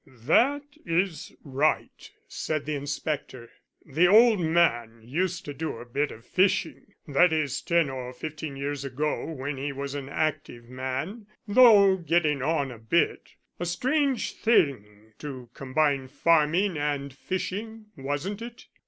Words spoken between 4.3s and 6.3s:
man used to do a bit of